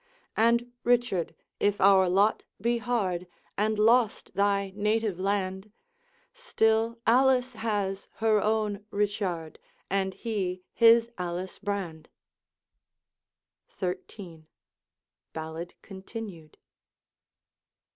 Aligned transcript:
'And, 0.35 0.71
Richard, 0.83 1.35
if 1.59 1.79
our 1.79 2.09
lot 2.09 2.41
be 2.59 2.79
hard, 2.79 3.27
And 3.55 3.77
lost 3.77 4.33
thy 4.33 4.73
native 4.75 5.19
land, 5.19 5.71
Still 6.33 6.97
Alice 7.05 7.53
has 7.53 8.07
her 8.15 8.41
own 8.41 8.83
Richard, 8.89 9.59
And 9.91 10.15
he 10.15 10.63
his 10.73 11.11
Alice 11.19 11.59
Brand.' 11.59 12.09
XIII. 13.79 14.47
Ballad 15.33 15.75
Continued. 15.83 16.57